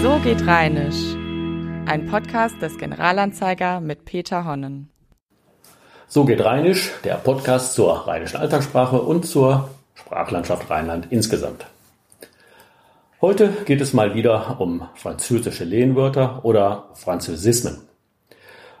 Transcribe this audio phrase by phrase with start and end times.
[0.00, 1.16] So geht Rheinisch.
[1.86, 4.90] Ein Podcast des Generalanzeiger mit Peter Honnen.
[6.06, 11.66] So geht Rheinisch, der Podcast zur rheinischen Alltagssprache und zur Sprachlandschaft Rheinland insgesamt.
[13.20, 17.78] Heute geht es mal wieder um französische Lehnwörter oder Französismen.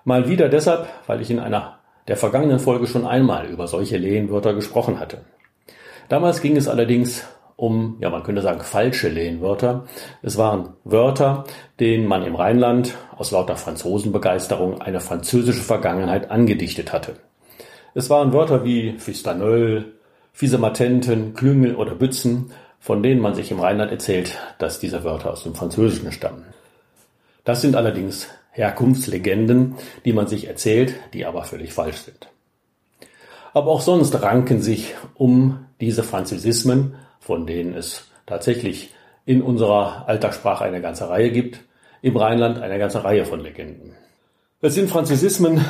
[0.04, 4.54] Mal wieder deshalb, weil ich in einer der vergangenen Folge schon einmal über solche Lehnwörter
[4.54, 5.22] gesprochen hatte.
[6.08, 7.24] Damals ging es allerdings
[7.58, 9.84] um, ja, man könnte sagen, falsche Lehnwörter.
[10.22, 11.42] Es waren Wörter,
[11.80, 17.16] denen man im Rheinland aus lauter Franzosenbegeisterung eine französische Vergangenheit angedichtet hatte.
[17.94, 19.96] Es waren Wörter wie Fistanöl,
[20.32, 25.42] Fiesematenten, Klüngel oder Bützen, von denen man sich im Rheinland erzählt, dass diese Wörter aus
[25.42, 26.44] dem Französischen stammen.
[27.42, 32.28] Das sind allerdings Herkunftslegenden, die man sich erzählt, die aber völlig falsch sind.
[33.52, 36.94] Aber auch sonst ranken sich um diese Französismen
[37.28, 38.94] von denen es tatsächlich
[39.26, 41.60] in unserer Alltagssprache eine ganze Reihe gibt,
[42.00, 43.92] im Rheinland eine ganze Reihe von Legenden.
[44.62, 45.62] Es sind Franzisismen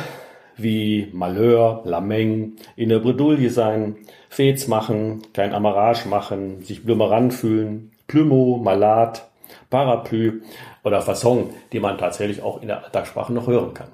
[0.56, 3.96] wie Malheur, Lameng, in der Bredouille sein,
[4.28, 9.28] Fets machen, kein Amarage machen, sich blümeran fühlen, Plümo, Malat,
[9.68, 10.42] Parapluie
[10.84, 13.88] oder Fasson, die man tatsächlich auch in der Alltagssprache noch hören kann.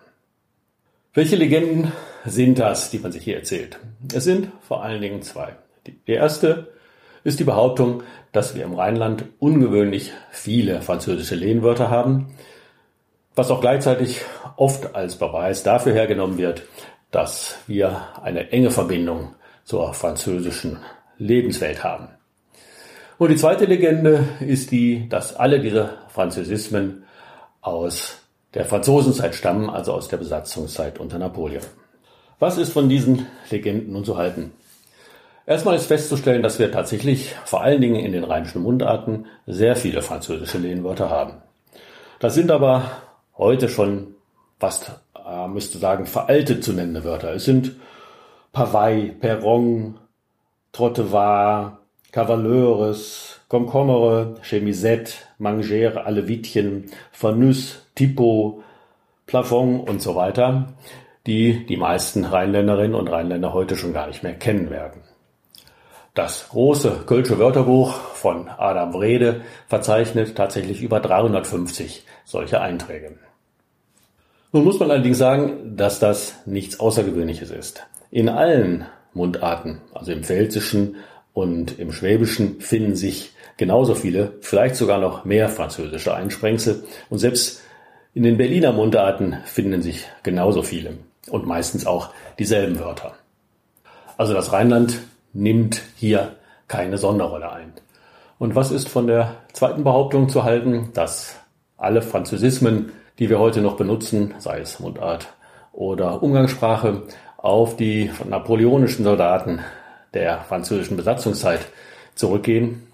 [1.14, 1.92] Welche Legenden
[2.26, 3.78] sind das, die man sich hier erzählt?
[4.14, 5.54] Es sind vor allen Dingen zwei.
[5.86, 6.73] Die erste
[7.24, 12.34] ist die Behauptung, dass wir im Rheinland ungewöhnlich viele französische Lehnwörter haben,
[13.34, 14.20] was auch gleichzeitig
[14.56, 16.62] oft als Beweis dafür hergenommen wird,
[17.10, 20.78] dass wir eine enge Verbindung zur französischen
[21.18, 22.08] Lebenswelt haben.
[23.18, 27.04] Und die zweite Legende ist die, dass alle diese Französismen
[27.60, 28.18] aus
[28.52, 31.62] der Franzosenzeit stammen, also aus der Besatzungszeit unter Napoleon.
[32.38, 34.52] Was ist von diesen Legenden nun zu halten?
[35.46, 40.00] Erstmal ist festzustellen, dass wir tatsächlich vor allen Dingen in den rheinischen Mundarten sehr viele
[40.00, 41.34] französische Lehnwörter haben.
[42.18, 42.90] Das sind aber
[43.36, 44.14] heute schon
[44.58, 44.92] fast,
[45.26, 47.34] äh, müsste sagen, veraltet zu nennende Wörter.
[47.34, 47.72] Es sind
[48.52, 49.98] Pavai, Perron,
[50.72, 51.80] Trottevar,
[52.10, 58.62] Cavaleures, Concombre, Chemisette, Mangere, Alevitchen, Fanus, Tipo,
[59.26, 60.72] Plafond und so weiter,
[61.26, 65.02] die die meisten Rheinländerinnen und Rheinländer heute schon gar nicht mehr kennen werden.
[66.14, 73.16] Das große Kölsche Wörterbuch von Adam Wrede verzeichnet tatsächlich über 350 solche Einträge.
[74.52, 77.84] Nun muss man allerdings sagen, dass das nichts Außergewöhnliches ist.
[78.12, 80.94] In allen Mundarten, also im Pfälzischen
[81.32, 86.84] und im Schwäbischen, finden sich genauso viele, vielleicht sogar noch mehr französische Einsprengsel.
[87.10, 87.60] Und selbst
[88.12, 90.98] in den Berliner Mundarten finden sich genauso viele
[91.28, 93.14] und meistens auch dieselben Wörter.
[94.16, 95.00] Also das Rheinland
[95.34, 96.36] nimmt hier
[96.68, 97.72] keine Sonderrolle ein.
[98.38, 101.36] Und was ist von der zweiten Behauptung zu halten, dass
[101.76, 105.28] alle Französismen, die wir heute noch benutzen, sei es Mundart
[105.72, 107.02] oder Umgangssprache,
[107.36, 109.60] auf die napoleonischen Soldaten
[110.14, 111.60] der französischen Besatzungszeit
[112.14, 112.86] zurückgehen?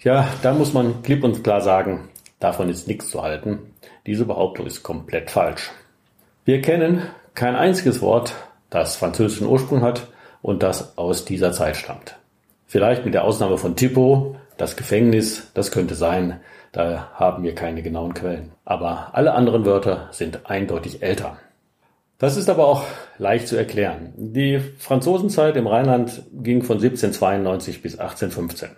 [0.00, 3.74] Ja, da muss man klipp und klar sagen, davon ist nichts zu halten.
[4.06, 5.70] Diese Behauptung ist komplett falsch.
[6.44, 7.02] Wir kennen
[7.34, 8.34] kein einziges Wort,
[8.70, 10.06] das französischen Ursprung hat
[10.42, 12.16] und das aus dieser Zeit stammt.
[12.66, 16.40] Vielleicht mit der Ausnahme von Tipo, das Gefängnis, das könnte sein,
[16.72, 18.52] da haben wir keine genauen Quellen.
[18.64, 21.38] Aber alle anderen Wörter sind eindeutig älter.
[22.18, 22.82] Das ist aber auch
[23.16, 24.12] leicht zu erklären.
[24.16, 28.70] Die Franzosenzeit im Rheinland ging von 1792 bis 1815.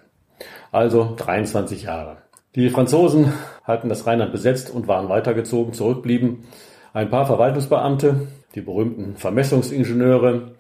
[0.71, 2.19] Also 23 Jahre.
[2.55, 3.33] Die Franzosen
[3.65, 6.45] hatten das Rheinland besetzt und waren weitergezogen, zurückblieben
[6.93, 10.53] ein paar Verwaltungsbeamte, die berühmten Vermessungsingenieure,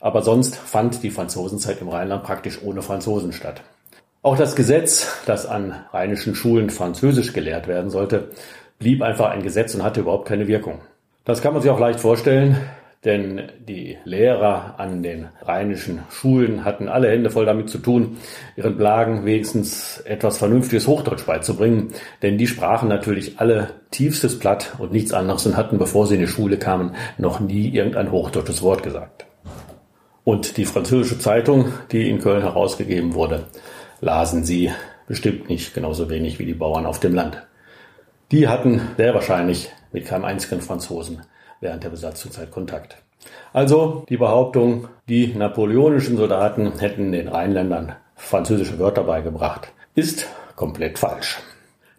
[0.00, 3.62] aber sonst fand die Franzosenzeit im Rheinland praktisch ohne Franzosen statt.
[4.22, 8.30] Auch das Gesetz, dass an rheinischen Schulen Französisch gelehrt werden sollte,
[8.78, 10.80] blieb einfach ein Gesetz und hatte überhaupt keine Wirkung.
[11.24, 12.56] Das kann man sich auch leicht vorstellen,
[13.04, 18.16] denn die Lehrer an den rheinischen Schulen hatten alle Hände voll damit zu tun,
[18.56, 21.92] ihren Plagen wenigstens etwas vernünftiges Hochdeutsch beizubringen,
[22.22, 26.22] denn die sprachen natürlich alle tiefstes Platt und nichts anderes und hatten, bevor sie in
[26.22, 29.27] die Schule kamen, noch nie irgendein hochdeutsches Wort gesagt.
[30.28, 33.46] Und die französische Zeitung, die in Köln herausgegeben wurde,
[34.02, 34.70] lasen sie
[35.06, 37.46] bestimmt nicht genauso wenig wie die Bauern auf dem Land.
[38.30, 41.22] Die hatten sehr wahrscheinlich mit keinem einzigen Franzosen
[41.62, 42.98] während der Besatzungszeit Kontakt.
[43.54, 50.26] Also die Behauptung, die napoleonischen Soldaten hätten den Rheinländern französische Wörter beigebracht, ist
[50.56, 51.38] komplett falsch.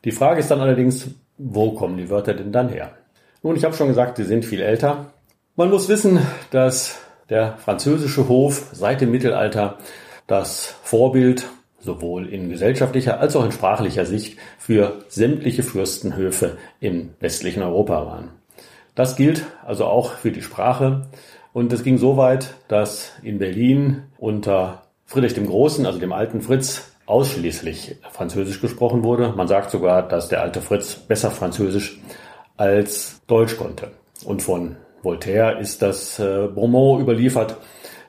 [0.06, 1.10] Die Frage ist dann allerdings,
[1.40, 2.92] wo kommen die Wörter denn dann her?
[3.42, 5.14] Nun, ich habe schon gesagt, sie sind viel älter.
[5.56, 6.20] Man muss wissen,
[6.52, 7.00] dass
[7.30, 9.78] der französische Hof seit dem Mittelalter
[10.28, 11.48] das Vorbild
[11.80, 18.30] sowohl in gesellschaftlicher als auch in sprachlicher Sicht für sämtliche Fürstenhöfe im westlichen Europa waren.
[18.96, 21.08] Das gilt also auch für die Sprache.
[21.54, 26.42] Und es ging so weit, dass in Berlin unter Friedrich dem Großen, also dem alten
[26.42, 29.34] Fritz, ausschließlich Französisch gesprochen wurde.
[29.36, 32.00] Man sagt sogar, dass der alte Fritz besser Französisch
[32.58, 33.92] als Deutsch konnte.
[34.26, 37.58] Und von Voltaire ist das äh, Beaumont überliefert,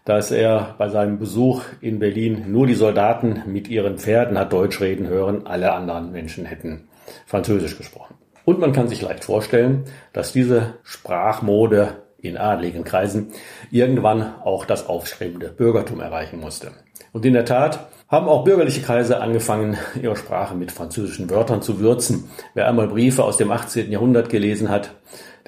[0.05, 4.81] dass er bei seinem Besuch in Berlin nur die Soldaten mit ihren Pferden hat Deutsch
[4.81, 6.89] reden hören, alle anderen Menschen hätten
[7.27, 8.15] Französisch gesprochen.
[8.45, 13.33] Und man kann sich leicht vorstellen, dass diese Sprachmode in adligen Kreisen
[13.71, 16.73] irgendwann auch das aufstrebende Bürgertum erreichen musste.
[17.13, 21.79] Und in der Tat haben auch bürgerliche Kreise angefangen, ihre Sprache mit französischen Wörtern zu
[21.79, 22.31] würzen.
[22.55, 23.91] Wer einmal Briefe aus dem 18.
[23.91, 24.95] Jahrhundert gelesen hat,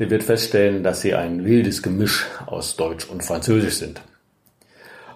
[0.03, 4.03] der wird feststellen, dass sie ein wildes Gemisch aus Deutsch und Französisch sind.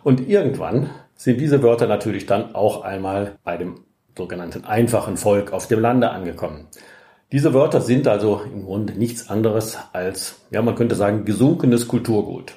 [0.04, 3.80] Und irgendwann sind diese Wörter natürlich dann auch einmal bei dem
[4.16, 6.68] sogenannten einfachen Volk auf dem Lande angekommen.
[7.32, 12.54] Diese Wörter sind also im Grunde nichts anderes als, ja, man könnte sagen, gesunkenes Kulturgut.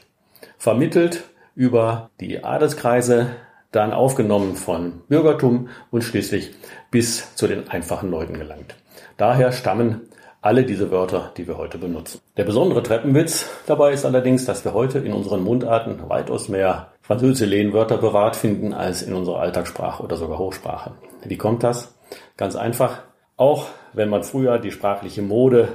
[0.59, 1.23] Vermittelt
[1.55, 3.31] über die Adelskreise,
[3.71, 6.51] dann aufgenommen von Bürgertum und schließlich
[6.91, 8.75] bis zu den einfachen Leuten gelangt.
[9.17, 10.01] Daher stammen
[10.41, 12.21] alle diese Wörter, die wir heute benutzen.
[12.37, 17.45] Der besondere Treppenwitz dabei ist allerdings, dass wir heute in unseren Mundarten weitaus mehr französische
[17.45, 20.91] Lehnwörter bewahrt finden als in unserer Alltagssprache oder sogar Hochsprache.
[21.25, 21.95] Wie kommt das?
[22.37, 23.01] Ganz einfach.
[23.35, 25.69] Auch wenn man früher die sprachliche Mode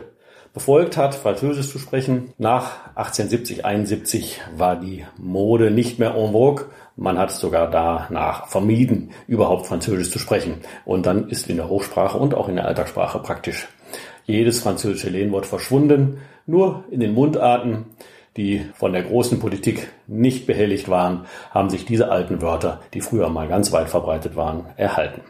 [0.54, 6.66] befolgt hat, Französisch zu sprechen, nach 1870, 71 war die Mode nicht mehr en vogue.
[6.96, 10.60] Man hat sogar danach vermieden, überhaupt Französisch zu sprechen.
[10.84, 13.66] Und dann ist in der Hochsprache und auch in der Alltagssprache praktisch
[14.26, 16.18] jedes französische Lehnwort verschwunden.
[16.46, 17.86] Nur in den Mundarten,
[18.36, 23.28] die von der großen Politik nicht behelligt waren, haben sich diese alten Wörter, die früher
[23.28, 25.22] mal ganz weit verbreitet waren, erhalten.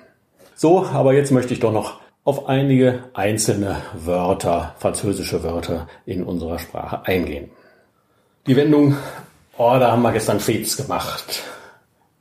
[0.54, 6.58] So, aber jetzt möchte ich doch noch auf einige einzelne Wörter, französische Wörter in unserer
[6.58, 7.50] Sprache eingehen.
[8.46, 8.96] Die Wendung,
[9.58, 11.42] oh, da haben wir gestern Fets gemacht,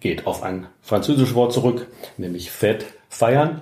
[0.02, 1.88] geht auf ein französisches Wort zurück,
[2.18, 3.62] nämlich Fête, feiern.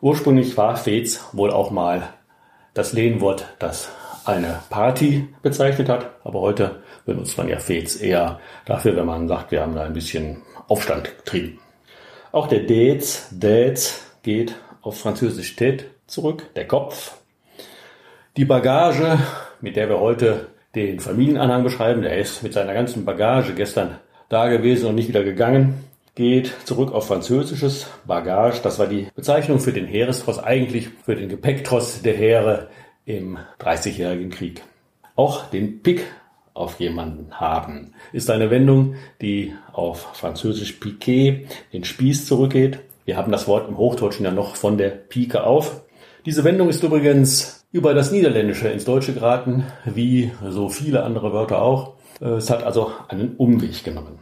[0.00, 2.14] Ursprünglich war Fets wohl auch mal
[2.78, 3.90] das Lehnwort, das
[4.24, 9.50] eine Party bezeichnet hat, aber heute benutzt man ja Fets eher dafür, wenn man sagt,
[9.50, 11.58] wir haben da ein bisschen Aufstand getrieben.
[12.30, 17.16] Auch der Dates, Dates geht auf Französisch tête zurück, der Kopf.
[18.36, 19.18] Die Bagage,
[19.60, 20.46] mit der wir heute
[20.76, 23.98] den Familienanhang beschreiben, der ist mit seiner ganzen Bagage gestern
[24.28, 25.82] da gewesen und nicht wieder gegangen,
[26.18, 28.58] geht zurück auf französisches Bagage.
[28.60, 32.66] Das war die Bezeichnung für den Heerestross, eigentlich für den Gepäcktross der Heere
[33.06, 34.64] im Dreißigjährigen Krieg.
[35.14, 36.04] Auch den Pick
[36.54, 42.80] auf jemanden haben ist eine Wendung, die auf französisch Piquet, den Spieß zurückgeht.
[43.04, 45.82] Wir haben das Wort im Hochdeutschen ja noch von der Pike auf.
[46.26, 51.62] Diese Wendung ist übrigens über das Niederländische ins Deutsche geraten, wie so viele andere Wörter
[51.62, 51.94] auch.
[52.18, 54.18] Es hat also einen Umweg genommen.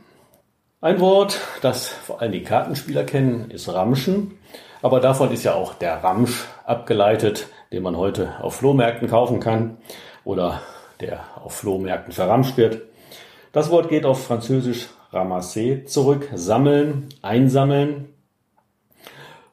[0.82, 4.38] Ein Wort, das vor allem die Kartenspieler kennen, ist Ramschen.
[4.82, 9.78] Aber davon ist ja auch der Ramsch abgeleitet, den man heute auf Flohmärkten kaufen kann
[10.22, 10.60] oder
[11.00, 12.82] der auf Flohmärkten verramscht wird.
[13.52, 18.10] Das Wort geht auf Französisch ramasser zurück, sammeln, einsammeln.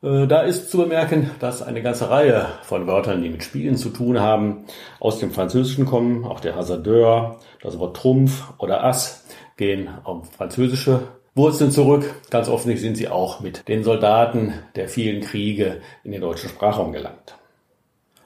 [0.04, 3.92] Äh, da ist zu bemerken, dass eine ganze Reihe von Wörtern, die mit Spielen zu
[3.92, 4.66] tun haben,
[5.00, 6.26] aus dem Französischen kommen.
[6.26, 9.23] Auch der Hasardeur, das Wort Trumpf oder Ass
[9.58, 12.14] gehen auf französische Wurzeln zurück.
[12.30, 16.94] Ganz offensichtlich sind sie auch mit den Soldaten der vielen Kriege in den deutschen Sprachraum
[16.94, 17.36] gelangt.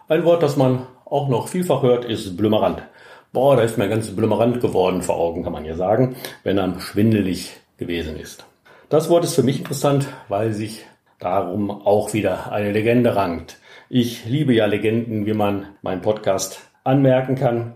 [0.07, 2.83] Ein Wort, das man auch noch vielfach hört, ist Blümerand.
[3.33, 6.79] Boah, da ist mir ganz blümerant geworden vor Augen, kann man ja sagen, wenn er
[6.79, 8.45] schwindelig gewesen ist.
[8.89, 10.85] Das Wort ist für mich interessant, weil sich
[11.19, 13.59] darum auch wieder eine Legende rankt.
[13.89, 17.73] Ich liebe ja Legenden, wie man meinen Podcast anmerken kann.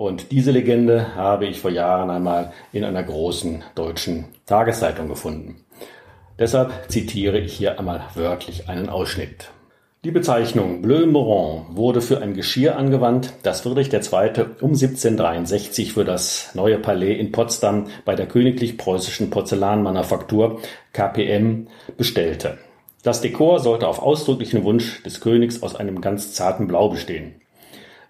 [0.00, 5.62] Und diese Legende habe ich vor Jahren einmal in einer großen deutschen Tageszeitung gefunden.
[6.38, 9.50] Deshalb zitiere ich hier einmal wörtlich einen Ausschnitt.
[10.02, 14.46] Die Bezeichnung Bleu Moron wurde für ein Geschirr angewandt, das Friedrich II.
[14.62, 20.62] um 1763 für das neue Palais in Potsdam bei der Königlich Preußischen Porzellanmanufaktur
[20.94, 21.66] KPM
[21.98, 22.56] bestellte.
[23.02, 27.34] Das Dekor sollte auf ausdrücklichen Wunsch des Königs aus einem ganz zarten Blau bestehen.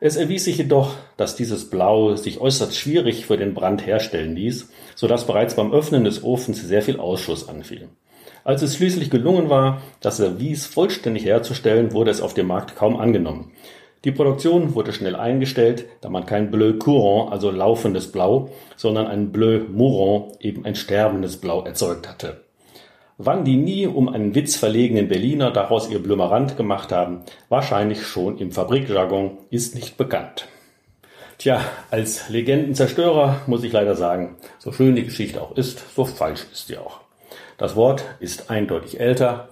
[0.03, 4.71] Es erwies sich jedoch, dass dieses Blau sich äußerst schwierig für den Brand herstellen ließ,
[4.95, 7.89] so dass bereits beim Öffnen des Ofens sehr viel Ausschuss anfiel.
[8.43, 12.97] Als es schließlich gelungen war, das Service vollständig herzustellen, wurde es auf dem Markt kaum
[12.97, 13.53] angenommen.
[14.05, 19.31] Die Produktion wurde schnell eingestellt, da man kein Bleu Courant, also laufendes Blau, sondern ein
[19.33, 22.41] Bleu Mourant, eben ein sterbendes Blau erzeugt hatte.
[23.23, 28.39] Wann die nie um einen Witz verlegenen Berliner daraus ihr Blümerand gemacht haben, wahrscheinlich schon
[28.39, 30.49] im Fabrikjargon, ist nicht bekannt.
[31.37, 31.61] Tja,
[31.91, 36.69] als Legendenzerstörer muss ich leider sagen, so schön die Geschichte auch ist, so falsch ist
[36.69, 37.01] sie auch.
[37.59, 39.51] Das Wort ist eindeutig älter.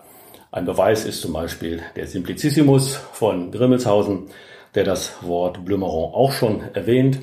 [0.50, 4.28] Ein Beweis ist zum Beispiel der Simplicissimus von Grimmelshausen,
[4.76, 7.18] der das Wort Blümeron auch schon erwähnt.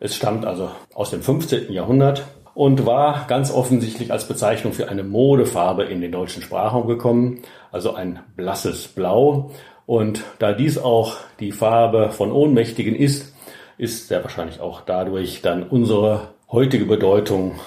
[0.00, 1.70] Es stammt also aus dem 15.
[1.70, 7.42] Jahrhundert und war ganz offensichtlich als Bezeichnung für eine Modefarbe in den deutschen Sprachraum gekommen,
[7.70, 9.50] also ein blasses Blau.
[9.86, 13.34] Und da dies auch die Farbe von Ohnmächtigen ist,
[13.78, 17.58] ist sehr wahrscheinlich auch dadurch dann unsere heutige Bedeutung,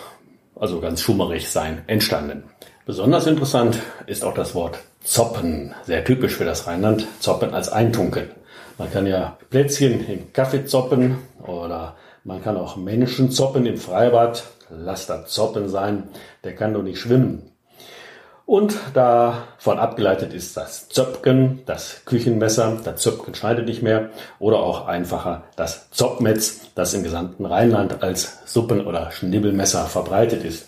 [0.56, 2.44] also ganz schummerig sein, entstanden.
[2.86, 8.30] Besonders interessant ist auch das Wort Zoppen, sehr typisch für das Rheinland, Zoppen als Eintunken.
[8.78, 14.44] Man kann ja Plätzchen im Kaffee zoppen oder man kann auch Menschen zoppen im Freibad.
[14.70, 16.10] Lass das Zoppen sein,
[16.44, 17.52] der kann doch nicht schwimmen.
[18.48, 22.80] Und davon abgeleitet ist das Zöpken, das Küchenmesser.
[22.84, 24.10] Das Zöpken schneidet nicht mehr.
[24.40, 30.68] Oder auch einfacher das Zopmetz, das im gesamten Rheinland als Suppen- oder Schnibbelmesser verbreitet ist.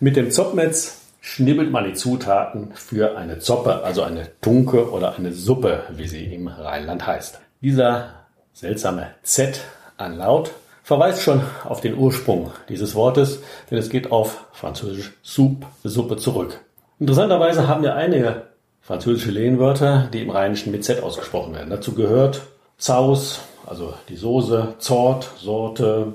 [0.00, 5.32] Mit dem Zopmetz schnibbelt man die Zutaten für eine Zoppe, also eine Tunke oder eine
[5.32, 7.40] Suppe, wie sie im Rheinland heißt.
[7.60, 8.14] Dieser
[8.52, 9.60] seltsame Z
[9.96, 10.52] an Laut
[10.90, 13.38] verweist schon auf den Ursprung dieses Wortes,
[13.70, 16.58] denn es geht auf französisch Soup, Suppe zurück.
[16.98, 18.48] Interessanterweise haben wir einige
[18.80, 21.70] französische Lehnwörter, die im Rheinischen mit Z ausgesprochen werden.
[21.70, 22.42] Dazu gehört
[22.76, 26.14] Zaus, also die Soße, Zort, Sorte,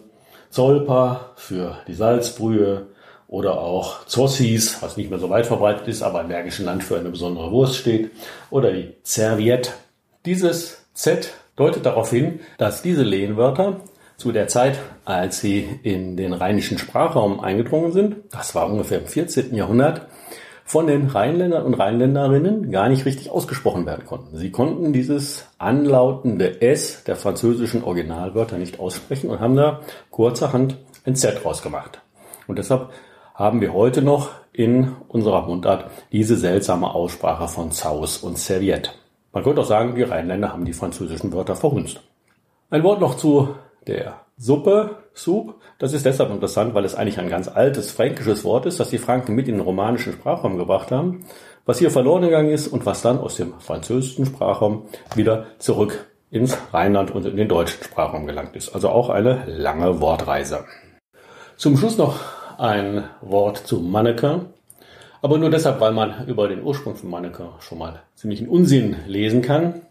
[0.49, 2.87] Zolper für die Salzbrühe
[3.29, 6.99] oder auch Zossis, was nicht mehr so weit verbreitet ist, aber im Bergischen Land für
[6.99, 8.11] eine besondere Wurst steht,
[8.49, 9.71] oder die Serviette.
[10.25, 13.77] Dieses Z deutet darauf hin, dass diese Lehnwörter
[14.17, 19.07] zu der Zeit, als sie in den rheinischen Sprachraum eingedrungen sind, das war ungefähr im
[19.07, 19.53] 14.
[19.55, 20.07] Jahrhundert,
[20.67, 24.35] von den Rheinländern und Rheinländerinnen gar nicht richtig ausgesprochen werden konnten.
[24.37, 31.15] Sie konnten dieses anlautende S der französischen Originalwörter nicht aussprechen und haben da kurzerhand ein
[31.15, 32.01] Z rausgemacht.
[32.47, 32.89] Und deshalb
[33.35, 38.91] haben wir heute noch in unserer Mundart diese seltsame Aussprache von Saus und Serviette.
[39.33, 42.01] Man könnte auch sagen, die Rheinländer haben die französischen Wörter verhunzt.
[42.71, 43.55] Ein Wort noch zu
[43.87, 48.65] der Suppe, Soup, das ist deshalb interessant, weil es eigentlich ein ganz altes fränkisches Wort
[48.65, 51.25] ist, das die Franken mit in den romanischen Sprachraum gebracht haben,
[51.65, 56.57] was hier verloren gegangen ist und was dann aus dem französischen Sprachraum wieder zurück ins
[56.73, 58.75] Rheinland und in den deutschen Sprachraum gelangt ist.
[58.75, 60.65] Also auch eine lange Wortreise.
[61.55, 62.19] Zum Schluss noch
[62.57, 64.47] ein Wort zu Mannequin.
[65.21, 69.41] Aber nur deshalb, weil man über den Ursprung von Mannequin schon mal ziemlichen Unsinn lesen
[69.41, 69.81] kann.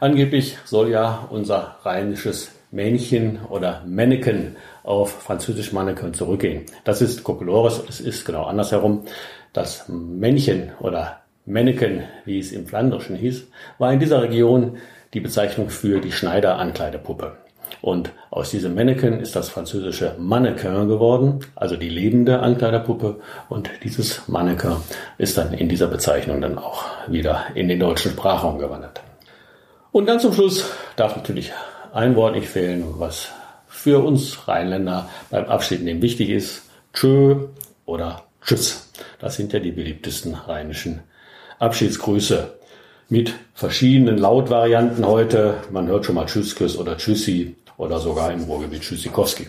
[0.00, 6.64] Angeblich soll ja unser rheinisches Männchen oder Mannequin auf Französisch Mannequin zurückgehen.
[6.82, 9.04] Das ist Cocolores, es ist genau andersherum.
[9.52, 13.46] Das Männchen oder Mannequin, wie es im Flandrischen hieß,
[13.78, 14.78] war in dieser Region
[15.14, 17.36] die Bezeichnung für die Schneider-Ankleidepuppe.
[17.80, 23.20] Und aus diesem Mannequin ist das französische Mannequin geworden, also die lebende Ankleiderpuppe.
[23.48, 24.76] Und dieses Mannequin
[25.18, 29.00] ist dann in dieser Bezeichnung dann auch wieder in den deutschen Sprachraum gewandert.
[29.92, 31.52] Und dann zum Schluss darf natürlich
[31.94, 33.28] ein Wort nicht fehlen, was
[33.68, 36.62] für uns Rheinländer beim Abschied nehmen wichtig ist.
[36.92, 37.46] Tschö
[37.86, 38.90] oder Tschüss.
[39.20, 41.00] Das sind ja die beliebtesten rheinischen
[41.60, 42.52] Abschiedsgrüße
[43.08, 45.54] mit verschiedenen Lautvarianten heute.
[45.70, 49.46] Man hört schon mal Tschüssküss oder Tschüssi oder sogar im Ruhrgebiet Tschüssikowski.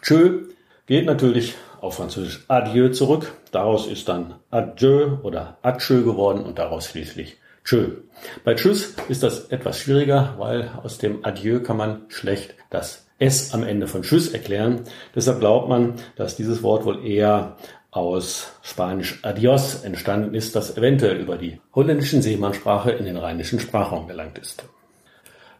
[0.00, 0.44] Tschö
[0.86, 3.32] geht natürlich auf Französisch Adieu zurück.
[3.50, 8.02] Daraus ist dann Adieu oder Adieu geworden und daraus schließlich Tschö.
[8.44, 13.54] Bei Tschüss ist das etwas schwieriger, weil aus dem Adieu kann man schlecht das S
[13.54, 14.82] am Ende von Tschüss erklären.
[15.14, 17.56] Deshalb glaubt man, dass dieses Wort wohl eher
[17.92, 24.08] aus Spanisch Adios entstanden ist, das eventuell über die holländischen Seemannssprache in den rheinischen Sprachraum
[24.08, 24.64] gelangt ist.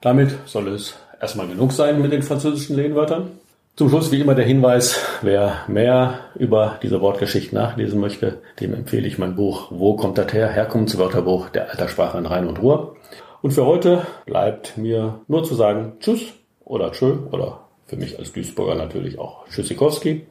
[0.01, 3.39] Damit soll es erstmal genug sein mit den französischen Lehnwörtern.
[3.75, 9.09] Zum Schluss wie immer der Hinweis, wer mehr über diese Wortgeschichte nachlesen möchte, dem empfehle
[9.09, 10.49] ich mein Buch Wo kommt das her?
[10.49, 12.97] Herkunftswörterbuch der Alterssprache in Rhein und Ruhr.
[13.41, 16.35] Und für heute bleibt mir nur zu sagen Tschüss
[16.67, 20.27] oder Tschö oder für mich als Duisburger natürlich auch Tschüssikowski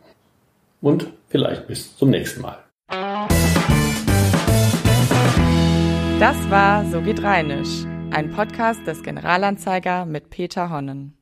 [0.80, 2.60] und vielleicht bis zum nächsten Mal.
[6.20, 11.18] Das war So geht Rheinisch, ein Podcast des Generalanzeiger mit Peter Honnen.